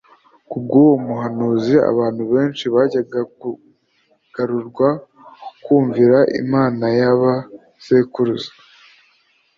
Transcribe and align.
Kubwuwo 0.49 0.93
muhanuzi 1.05 1.75
abantu 1.91 2.23
benshi 2.33 2.65
bajyaga 2.75 3.19
kugarurwa 3.39 4.87
ku 4.99 5.49
kumvira 5.63 6.17
Imana 6.41 6.85
ya 6.99 7.11
ba 7.21 7.33
sekuruza 7.83 8.51